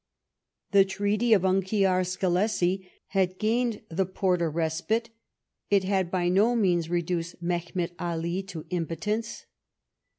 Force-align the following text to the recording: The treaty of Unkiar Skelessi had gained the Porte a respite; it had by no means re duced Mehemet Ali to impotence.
The 0.71 0.83
treaty 0.83 1.31
of 1.31 1.43
Unkiar 1.43 2.03
Skelessi 2.03 2.89
had 3.09 3.37
gained 3.37 3.83
the 3.87 4.07
Porte 4.07 4.41
a 4.41 4.49
respite; 4.49 5.11
it 5.69 5.83
had 5.83 6.09
by 6.09 6.27
no 6.27 6.55
means 6.55 6.89
re 6.89 7.03
duced 7.03 7.39
Mehemet 7.39 7.91
Ali 7.99 8.41
to 8.41 8.65
impotence. 8.71 9.45